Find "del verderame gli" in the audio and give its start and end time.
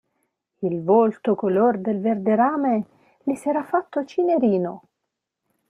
1.77-3.35